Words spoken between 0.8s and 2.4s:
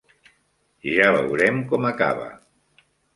Ja veurem com acaba.